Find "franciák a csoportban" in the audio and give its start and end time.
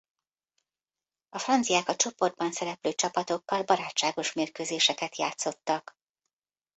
1.39-2.51